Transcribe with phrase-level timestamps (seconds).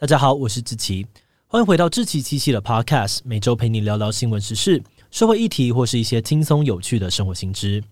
[0.00, 1.04] 大家好，我是志奇，
[1.48, 7.82] 欢迎回到志奇七七的 Podcast，每周陪你聊聊新闻时事、社会议题或是一些轻松有趣的生活新知。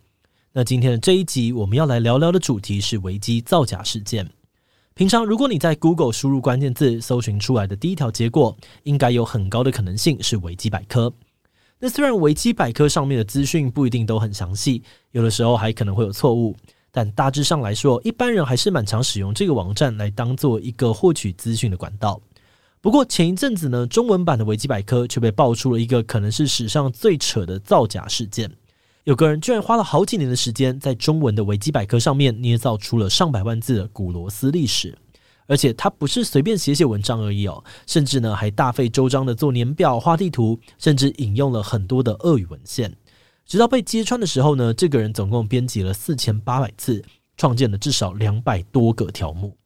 [0.52, 4.30] 那今天的这一集，我们要来聊聊的主题是维基造假事件。
[4.94, 11.12] 平常如果你在 Google 输入关键字，搜寻出来的第一条结果，应该有很高的可能性是维基百科。
[11.80, 14.80] 那虽然维基百科上面的资讯不一定都很详细，
[15.10, 16.54] 有的时候还可能会有错误。
[16.96, 22.18] 但大致上来说，一般人还是蛮常使用这个网站来当做一个获取资讯的管道。
[22.80, 28.50] 不过前一阵子呢，中文版的维基百科却被爆出了一个可能是史上最扯的造假事件。
[29.04, 34.96] 有个人居然花了好几年的时间，在中文的维基百科上面捏造出了上百万字的古罗斯历史，
[35.46, 42.90] 而且他不是随便写写文章而已哦，甚至呢还大费周章的做年表、画地图，甚至引用了很多的俄语文献。
[43.46, 47.04] 直到被揭穿的时候呢，这个人总共编辑了四千八百字，
[47.36, 49.56] 创建了至少两百多个条目。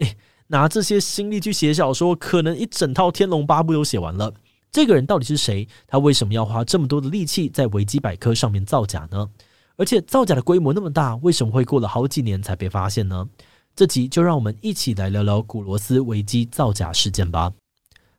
[0.00, 0.14] 诶，
[0.48, 4.32] 拿这些心力去写小说，可能一整套《天龙八部》都写完了。
[4.70, 5.66] 这个人到底是谁？
[5.86, 9.28] 他为什么要花这么多的力气在维基百科上面造假呢？
[9.76, 13.26] 而且造假的规模那么大，为什么会过了好几年才被发现呢？
[13.74, 17.50] 这集就让我们一起来聊聊古罗斯维基造假事件吧。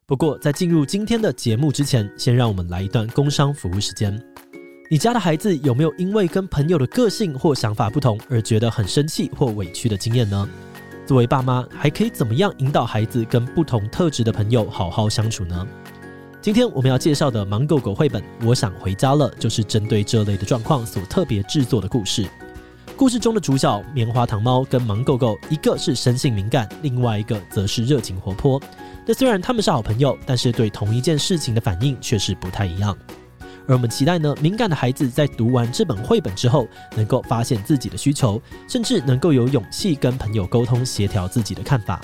[0.07, 4.30] 不过在进入今天的节目之前，先让我们来一段工商服务时间。
[4.91, 10.45] 你家的孩子有没有因为跟朋友的个性或想法不同而觉得很生气或委屈的经验呢？
[11.07, 15.65] 作为爸妈，还可以怎么样引导孩子跟不同特质的朋友好好相处呢？
[16.41, 22.27] 今天我们要介绍的《芒狗狗》绘本《我想回家了》，就是针对这类的状况所特别制作的故事。
[22.97, 28.61] 故事中的主角棉花糖猫跟芒狗狗，一个是生性敏感，另外一个则是热情活泼。
[29.05, 32.93] 那虽然他们是好朋友，但是对同一件事情的反应却是不太一样。
[33.71, 42.01] 而我们期待呢，敏感的孩子在读完这本绘本之后，能够发现自己的需求，甚至能够有勇气跟朋友沟通协调自己的看法。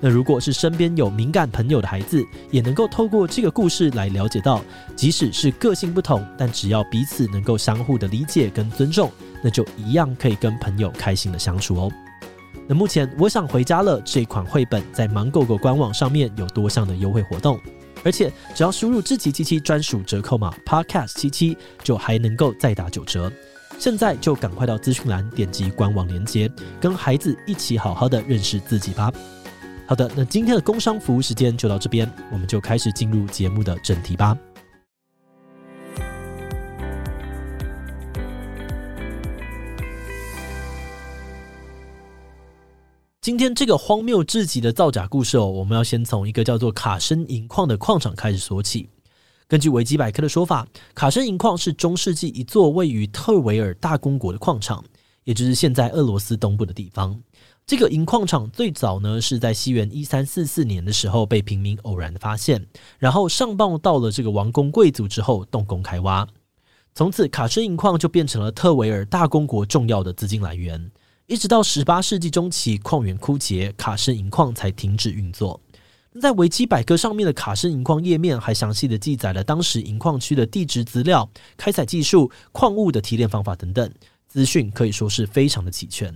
[0.00, 2.20] 那如果是身边有敏感朋友的孩子，
[2.50, 4.60] 也能够透过这个故事来了解到，
[4.96, 9.08] 即使是个性不同，但只要彼此能够相互的理解跟尊重，
[9.40, 11.92] 那就一样可以跟朋友开心的相处哦。
[12.66, 17.58] 那目前我想回家了这款绘本在芒狗狗官网上面有多项的优惠活动。
[18.04, 23.32] 而且只要输入志祺七七专属折扣码 Podcast 七七，就还能够再打九折。
[23.78, 29.10] 现在就赶快到资讯栏点击官网链接，跟孩子一起好好的认识自己吧。
[29.86, 34.36] 好的，那今天的工商服务时间就到这边，我们就开始进入节目的正题吧。
[43.24, 48.86] 今天这个荒谬至极的造假故事哦，我们要先从一个叫做卡申银矿的矿场开始说起。
[49.48, 54.84] 根据维基百科的说法，卡申银矿是中世纪一座位于特维尔大公国的矿场，
[55.24, 57.18] 也就是现在俄罗斯东部的地方。
[57.64, 62.66] 这个银矿场最早呢是在西元一三四四年的时候被平民偶然的发现，
[62.98, 66.28] 然后上报到了这个王公贵族之后动工开挖，
[66.94, 70.90] 从此卡申银矿就变成了特维尔大公国重要的资金来源。
[71.26, 75.58] 一直到十八世纪中期，矿源枯竭，卡申银矿才停止运作。
[76.20, 81.26] 在维基百科上面的卡申银矿页面，还详细的记载了当时银矿区的地质资料、
[81.56, 83.90] 开采技术、矿物的提炼方法等等，
[84.28, 86.14] 资讯可以说是非常的齐全。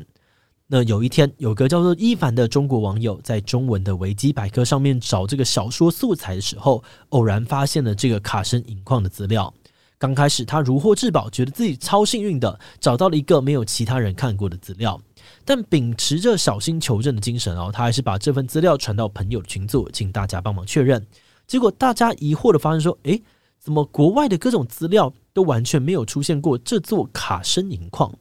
[0.66, 9.52] 那有一天，有个叫做伊凡的中国网友在中文的维基百科上面找这个小说素材的时候，偶然发现了这个卡申银矿的资料。
[9.98, 15.00] 刚开始，他如获至宝，觉得自己超幸运的找到了一个没有其他人看过的资料。
[15.44, 21.04] 但秉持着小心求证的精神哦，他还是把这份资料传到朋友的群组，请大家帮忙确认。
[21.48, 23.20] 结果大家疑惑的发现说：“诶，
[23.59, 28.12] 怎么国外的各种资料都完全没有出现过这座卡申银矿？”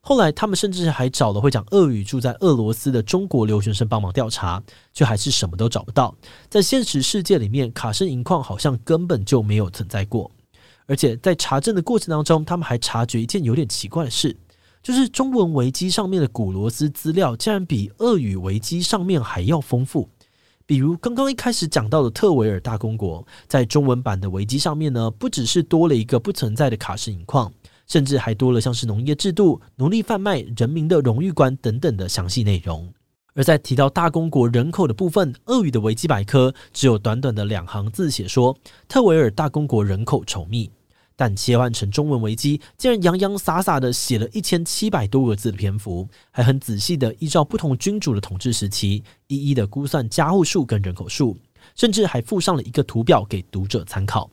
[0.00, 4.62] 后来他们甚至还找了会讲俄语、住在俄罗斯的中国留学生帮忙调查，
[4.92, 6.14] 却还是什么都找不到。
[6.48, 10.30] 在现实世界里面，卡申银矿好像根本就没有存在过。
[10.86, 14.36] 而且在查证的过程当中，他们还察觉一件有点奇怪的事，
[14.82, 20.08] 就是中文维基上面的古罗斯资料竟然比俄语维基上面还要丰富。
[20.66, 27.52] 比如刚刚一开始讲到的特维尔大公国，在中文版的维基上面呢，不只是多了一个不存在的卡申银矿，
[27.86, 32.92] 甚至还多了像是农业制度、奴隶贩卖、人民的荣誉观等等的详细内容。
[33.34, 38.56] 而在提到大公国人口的部分，俄语的维基百科只有短短的两行字写说
[38.88, 40.70] 特维尔大公国人口稠密，
[41.16, 51.36] 但切换成中文维基，竟然洋洋洒洒的写了一千七百多个字的篇幅，还很仔细的依照不同君主的统治时期，一一的估算家户数跟人口数，
[51.74, 54.30] 甚至还附上了一个图表给读者参考。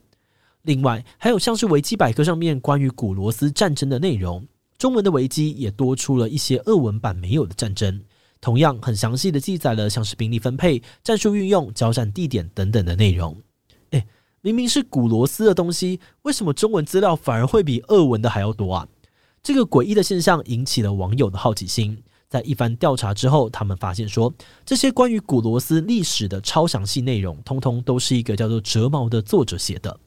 [0.62, 4.46] 另外，还有像是维基百科上面关于古罗斯战争的内容，
[4.78, 8.00] 中文的维基也多出了一些俄文版没有的战争。
[8.42, 13.38] 同样很详细的记载了像是兵力分配、战术运用、交战地点等等的内容。
[13.92, 14.06] 诶，
[14.42, 18.88] 明明是古罗斯的东西，为什么中文资料反而会比俄文的还要多啊？
[19.44, 22.04] 这个诡异的现象引起了网友的好奇心。
[22.28, 24.34] 在一番调查之后，他们发现说，
[24.66, 30.00] 这些关于古罗斯历史的超详细内容，通通都是一个叫做哲毛的作者写的。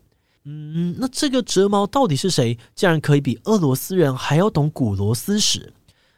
[0.45, 2.57] 嗯，那这个哲毛到底是谁？
[2.75, 5.73] 竟然可以比俄罗斯人还要懂古罗斯史？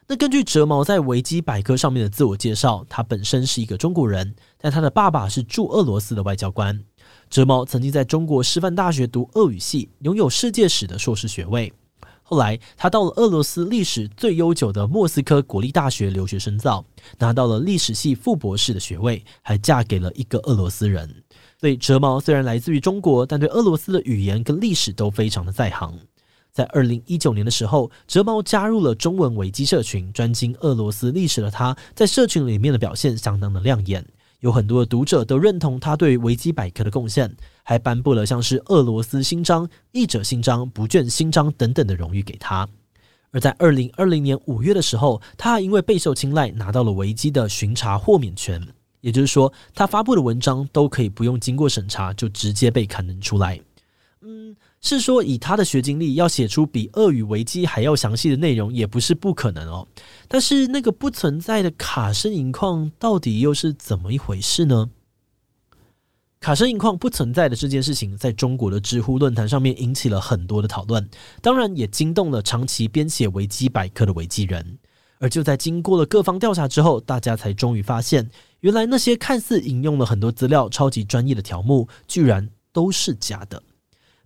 [0.09, 6.81] 那根据哲毛在维基百科上面的自我介绍，他本身是一个中国人，但他的爸爸是驻俄罗斯的外交官。
[7.29, 11.73] 哲毛曾经在中国师范大学读俄语系，拥有世界史的硕士学位。
[12.23, 16.85] 后来，他到了俄罗斯历史最悠久的莫斯科国立大学留学深造，
[17.17, 21.23] 拿到了历史系副博士的学位，还嫁给了一个俄罗斯人。
[21.59, 25.99] 所以，哲毛虽然来自于中国，但对俄罗斯的语言跟历史都非常的在行。
[26.57, 34.03] 在二零一九年的时候，哲毛加入了中文维基社群，专精俄罗斯历史的他，在社群里面的表现相当的亮眼。
[34.39, 37.31] 有很多的读者都认同他对维基百科的贡献，
[37.61, 42.67] 还颁布了像是俄罗斯勋章、译者勋章、不倦勋章等等的荣誉给他。
[43.29, 48.59] 而在二零二零年五月的时候，他因为备受青睐，拿到了维基的巡查豁免权，
[49.01, 53.61] 也就是说，他发布的文章都可以不用经过审查就直接被刊登出来。
[54.21, 54.55] 嗯。
[54.79, 59.87] 是说，以他的学经历，要写出比俄语维基还要详细的内容，也不是不可能哦。
[60.27, 64.89] 但是，那个不存在的卡生银矿到底又是怎么一回事呢？
[66.39, 71.09] 卡生银矿不存在的这件事情，在中国的知乎论坛上面引起了很多的讨论，
[71.41, 74.77] 当然也惊动了长期编写维基百科的维基人。
[75.19, 78.29] 而就在经过了各方调查之后，大家才终于发现，
[78.59, 83.61] 原来那些看似引用了很多资料、超级专业的条目，居然都是假的。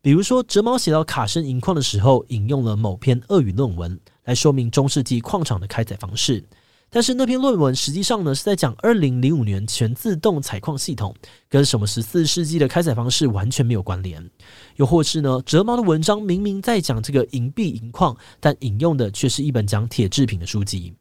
[0.03, 6.43] 比如说，哲毛写到卡生银矿的时候，引用了某篇俄语论文来说明中世纪矿场的开采方式，
[6.89, 11.15] 但是那篇论文实际上呢是在讲二零零五年全自动采矿系统，
[11.47, 14.27] 跟什么十四世纪的开采方式完全没有关联。
[14.77, 20.95] 又或是呢，哲毛的文章明明在讲这个银币银矿，但引用的却是一本讲铁制品的书籍。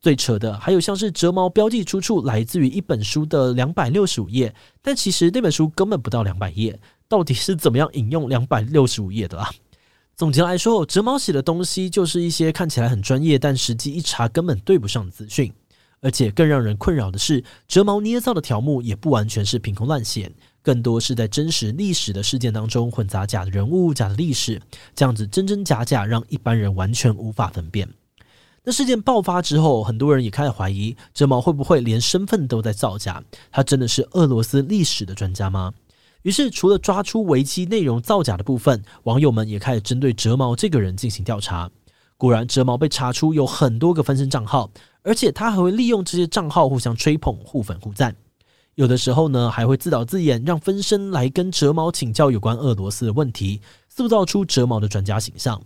[0.00, 4.52] 最扯的还有像是哲毛标记出处来自于一本书的两百六十五页，
[4.82, 6.80] 但其实那本书根本不到两百页。
[7.10, 9.50] 到底是怎么样引用两百六十五页的啊？
[10.16, 15.52] 总结来说，哲毛写的东西就是一些看起来很专业，但实际一查根本对不上的资讯。
[16.02, 20.30] 而且更让人困扰的是，哲毛捏造的条目也不完全是凭空乱写，
[20.62, 24.62] 更多是在真实历史的事件当中混杂假的人物、假的历史，
[24.94, 27.88] 这样子真真假假，让一般人完全无法分辨。
[28.62, 33.22] 那事件爆发之后，很多人也开始怀疑，哲毛会不会连身份都在造假？
[33.50, 35.74] 他真的是俄罗斯历史的专家吗？
[36.22, 41.70] 于是，除了抓出维基内容造假的部分，网友们也开始针对哲毛这个人进行调查。
[42.18, 44.70] 果然，哲毛被查出有很多个分身账号，
[45.02, 48.14] 而且他还会利用这些账号互相吹捧、互粉互赞。
[48.74, 55.60] 有的时候呢，还会自导自演，让分身来跟哲毛请教有关俄罗斯的问题，塑造出哲毛的专家形象。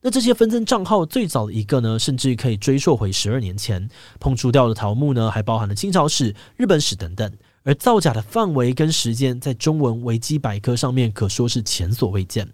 [0.00, 3.86] 那这些分身账号最早的一个呢，甚至可以追溯回十二年前，
[4.18, 7.30] 碰触掉的桃木呢，还包含了清朝史、日本史等等。
[7.62, 12.48] 而造假的范围跟时间，在中文维基百科上面可说是前所未见。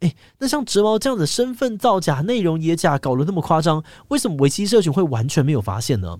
[0.00, 6.18] 诶，那像哲毛这样的身份造假、内容也假，搞得那么夸张，为什么维基社群会完全没有发现呢？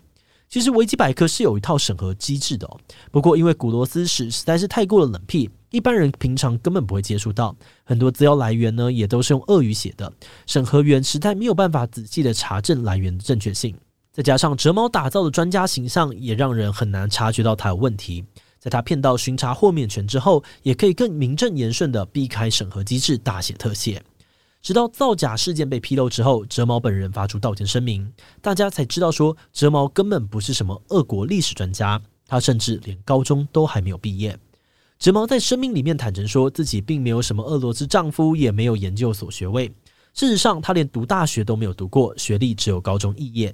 [0.49, 2.79] 其实维基百科是有一套审核机制的哦。
[3.11, 7.57] 不过因为古罗斯史实在是太过了冷僻，一般人平常根本不会接触到。
[7.83, 10.13] 很多资料来源呢，也都是用俄语写的，
[10.47, 13.75] 审核员实在没有办法仔细的查证来源的正确性。
[14.15, 18.25] 再加上哲毛打造的专家形象，也让人很难察觉到他有问题。
[18.61, 24.01] 在他骗到巡查豁免权之后，也可以更名正言顺地避开审核机制，大写特写。
[24.63, 28.09] 直到造假事件被披露之后，哲毛本人发出道歉声明，
[28.41, 34.39] 大家才知道说，哲毛根本不是什么俄国历史专家，他甚至连高中都还没有毕业。
[34.97, 39.67] 哲毛在声明里面坦诚说自己并没有什么俄罗斯丈夫，也没有研究所学位。
[40.15, 43.53] 事实上，他连读大学都没有读过，学历只有高中肄业。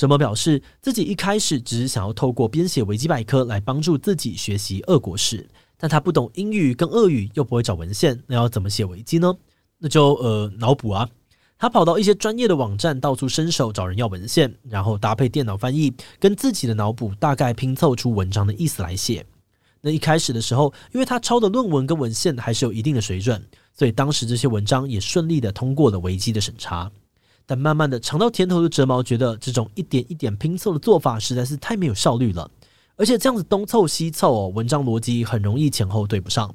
[0.00, 9.36] 哲毛表示，自己一开始只是想要透过编写维基百科来帮助自己学习俄国史，但他不懂英语跟俄语，又不会找文献，那要怎么写维基呢？
[9.76, 11.06] 那就呃脑补啊。
[11.58, 19.26] 他跑到一些专业的网站，到处伸手找人要文献，然后搭配电脑翻译，跟自己的脑补大概拼凑出文章的意思来写。
[19.82, 26.90] 那一开始的时候，因为他抄的论文跟文献还是有一定的水准，所以当时这些文章也顺利的通过了维基的审查。
[27.50, 32.48] 但慢慢的尝到甜头的哲毛觉得这种一点一点拼凑的做法实在是太没有效率了，
[32.94, 36.54] 而且这样子东凑西凑哦，文章逻辑很容易前后对不上，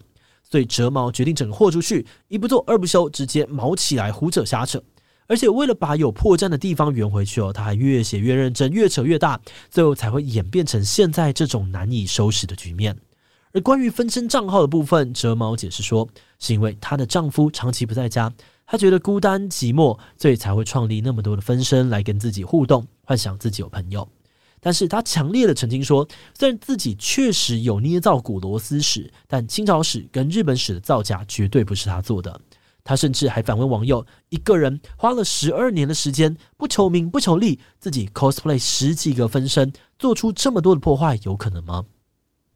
[0.49, 4.81] 所以哲毛决定整个豁出去，一不做二不休，直接毛起来胡扯瞎扯。
[5.27, 9.37] 而且为了把有破绽的地方圆回去哦，他还越写越认真，越扯越大，
[9.69, 12.97] 最后才会演变成现在这种难以收拾的局面。
[13.51, 16.07] 而关于分身账号的部分，折毛解释说，
[16.39, 18.31] 是因为她的丈夫长期不在家，
[18.67, 24.07] 他觉得孤单寂寞，所以才会创立那么多的分身来跟自己互动，幻想自己有朋友。
[24.59, 26.07] 但是他强烈的澄清说，
[26.37, 32.41] 虽然自己确实有捏造古罗斯史，但清朝史跟日本史的造假绝对不是他做的。
[32.83, 41.83] 他甚至还反问网友：一个人花了十二年的时间，不求名不求利，自己 cosplay 十几个分身，做出这么多的破坏，有可能吗？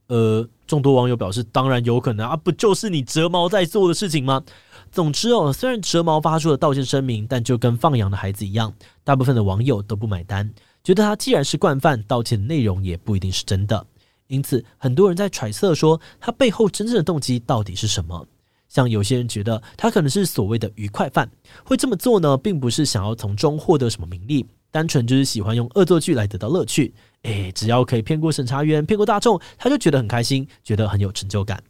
[0.07, 4.43] 呃，众多网友表示，当然有可能啊，不就是你折毛在做的事情吗？
[4.91, 10.51] 总之哦，虽然折毛发出了道歉声明，但就跟放羊的孩子一样，大部分的网友都不买单，
[10.84, 13.86] 觉得他既然是惯犯，道歉的内容也不一定是真的。
[14.27, 18.27] 因此，很多人在揣测说，他背后真正的动机到底是什么？
[18.67, 21.27] 像有些人觉得他可能是所谓的愉快犯，
[21.63, 26.93] 会这么做呢，并不是想要从中获得什么名利，单纯就是喜欢用恶作剧来得到乐趣。
[27.24, 31.62] 诶，只要可以骗过审查员、骗过大众，他就觉得很开心，觉得很有成就感。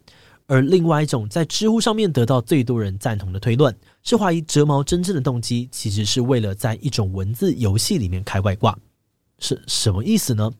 [0.49, 8.75] 而另外一种在知乎上面得到最多人赞同的推论，是怀疑折毛真正的动机其实是为了在一种文字游戏里面开外挂。
[9.37, 10.51] 是什么意思呢？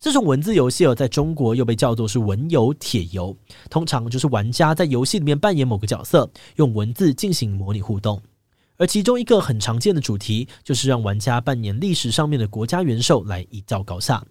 [0.00, 3.36] 这种文字游戏哦，在中国又被叫做是文游、帖游，
[3.68, 8.18] 通常就是玩家在游戏里面扮演某个角色，用文字进行模拟互动。
[8.78, 14.24] 而其中一个很常见的主题，就是让玩家扮演历史上面的国家元首来一较高下。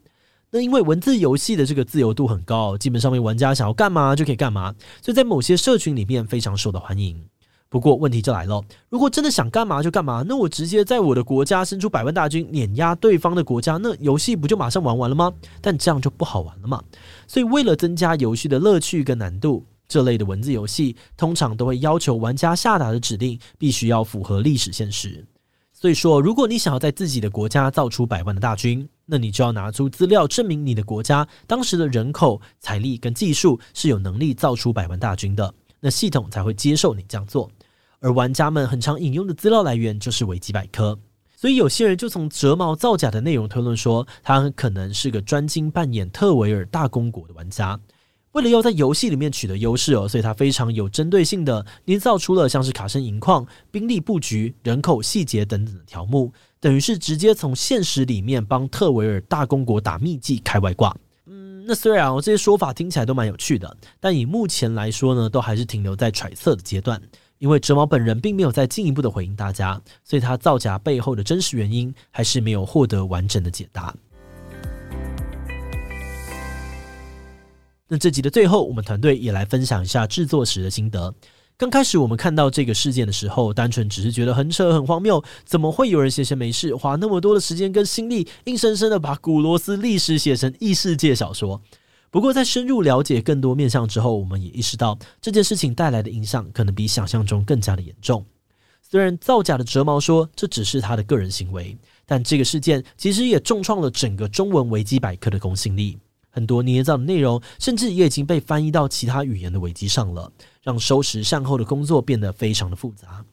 [0.55, 7.21] 那因为文字游戏的这个自由度很高，基本上面玩家想要干嘛就可以干嘛，所以在某些社群里面非常受到欢迎。
[7.67, 15.29] 不过问题就来了，如果真的想干嘛就干嘛，那我直接在我的国家伸出百万大军碾压对方的国家，那游戏不就马上玩完了吗？
[15.59, 16.81] 但这样就不好玩了嘛。
[17.27, 25.25] 所以为了增加游戏的乐趣跟难度，这类的文字游戏通常都会要求玩家下达的指令必须要符合历史现实。
[25.73, 37.49] 所以说，如果你想要在自己的国家造出百万的大军，那你就要拿出资料证明你的国家当时的人口、财力跟技术是有能力造出百万大军的，那系统才会接受你这样做。
[37.99, 40.97] 而玩家们很常引用的资料来源就是维基百科，
[41.35, 47.79] 所以有些人就从折毛造假的内容推论说，他很可能是个专精扮演特维尔大公国的玩家，
[48.35, 60.93] 为了要在游戏里面取得优势哦，所以他非常有针对性的捏造出了像是卡森银矿、兵力布局、人口细节等等的条目，等于是直接从现实里面帮特维尔大公国打秘技开外挂。
[61.27, 67.01] 嗯，那虽然哦这些说法听起来都蛮有趣的，但以目前来说呢，都还是停留在揣测的阶段。
[67.37, 73.93] 因为折毛本人并没有再进一步的回应大家，所以他造假背后的真实原因还是没有获得完整的解答。
[77.87, 81.13] 那这集的最后，我们团队也来分享一下制作时的心得。
[81.55, 91.61] 刚开始我们看到这个事件的时候，单纯只是觉得很扯很荒谬，怎么会有人闲闲没事花那么多的时间跟心力，硬生生的把古罗斯历史写成异世界小说？
[92.09, 98.25] 不过，在深入了解更多面向之后，我们也意识到这件事情带来的影响可能比想象中更加的严重。
[98.81, 105.97] 虽然造假的折毛说这只是他的个人行为，但这个事件其实也重创了整个中文维基百科的公信力。
[106.35, 110.29] 很多捏造的内容，甚至也已经被翻译到其他语言的维基上了，
[110.61, 113.23] 让收拾善后的工作变得非常的复杂。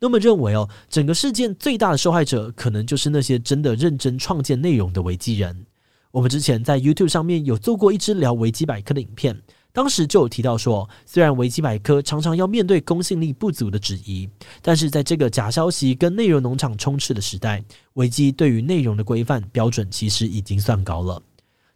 [0.00, 5.64] 那么认为哦，整个事件最大的受害者，可能就是那些真的认真创建内容的维基人。
[6.10, 9.40] 我们之前在 YouTube 上面有做过一支聊维基百科的影片，
[9.72, 14.28] 当时就有提到说，虽然维基百科常常要面对公信力不足的质疑，
[14.60, 21.22] 但是在这个假消息跟内容农场充斥的时代，维基对于内容的规范标准其实已经算高了。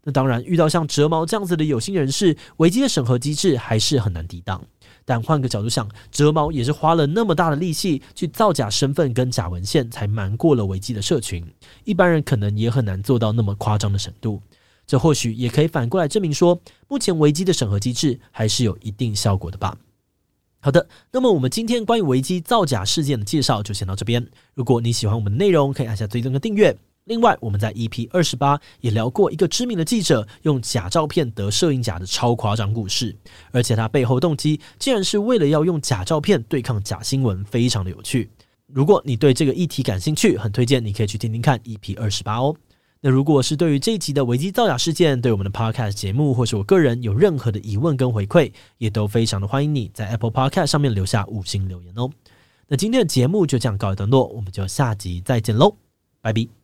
[0.05, 4.63] 那当然，遇到像折毛这样子的有心人士，维基的审核机制还是很难抵挡。
[5.07, 11.45] 但换个角度想，折毛也是花了那么大的力气去造假身份跟假文献，才瞒过了维基的社群。
[11.85, 14.41] 一般人可能也很难做到那么夸张的程度。
[14.87, 19.77] 这或许也可以反过来证明说，目前维基的审核机制还是有一定效果的吧。
[20.61, 24.27] 好的，那么我们今天关于维基造假事件的介绍就先到这边。
[24.55, 26.77] 如果你喜欢我们的内容，可以按下追踪跟订阅。
[27.05, 33.15] 另外，我们在 EP 二十八也聊过一个知名的记者用假照片得摄影奖的超夸张故事，
[33.53, 38.31] 而且他背后动机竟然是为了要用假照片对抗假新闻，非常的有趣。
[38.67, 42.57] 如果你对这个议题感兴趣，很推荐你可以去听听看 EP 二十八哦。
[43.03, 52.09] 那如果是对于这一集的维基造假事件，对我们的 Podcast 节目或是我个人有任何的疑问跟回馈，也都非常的欢迎你在 Apple Podcast 上面留下五星留言哦。
[52.67, 55.77] 那今天的节目就这样告一段落，我们就下集再见喽，
[56.23, 56.64] 拜拜。